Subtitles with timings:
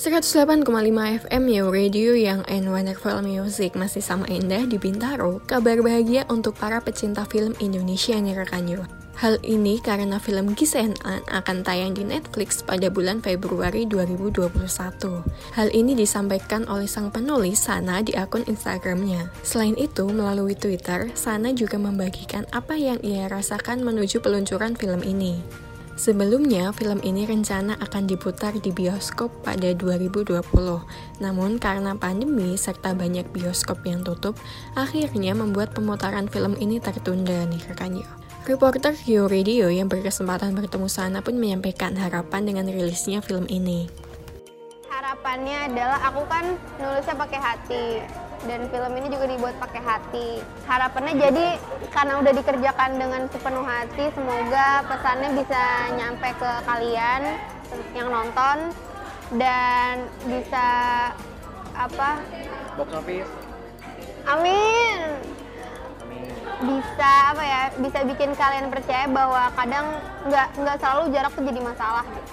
[0.00, 0.64] 108,5
[1.28, 5.44] FM Yo Radio yang and Wonderful Music masih sama indah di Bintaro.
[5.44, 8.80] Kabar bahagia untuk para pecinta film Indonesia nih rekan yo.
[9.20, 14.56] Hal ini karena film Gisenan akan tayang di Netflix pada bulan Februari 2021.
[15.52, 19.28] Hal ini disampaikan oleh sang penulis Sana di akun Instagramnya.
[19.44, 25.68] Selain itu, melalui Twitter, Sana juga membagikan apa yang ia rasakan menuju peluncuran film ini.
[26.00, 30.40] Sebelumnya, film ini rencana akan diputar di bioskop pada 2020.
[31.20, 34.32] Namun karena pandemi serta banyak bioskop yang tutup,
[34.72, 38.08] akhirnya membuat pemutaran film ini tertunda nih rekan yo.
[38.48, 43.84] Reporter Yo Radio yang berkesempatan bertemu sana pun menyampaikan harapan dengan rilisnya film ini.
[44.88, 47.84] Harapannya adalah aku kan nulisnya pakai hati
[48.48, 50.28] dan film ini juga dibuat pakai hati.
[50.64, 51.46] Harapannya jadi
[51.92, 55.62] karena udah dikerjakan dengan sepenuh hati, semoga pesannya bisa
[55.96, 57.22] nyampe ke kalian
[57.92, 58.72] yang nonton
[59.36, 60.68] dan bisa
[61.76, 62.10] apa?
[62.80, 63.30] Box office.
[64.24, 64.98] Amin.
[66.60, 67.62] Bisa apa ya?
[67.80, 69.86] Bisa bikin kalian percaya bahwa kadang
[70.28, 72.32] nggak nggak selalu jarak tuh jadi masalah gitu.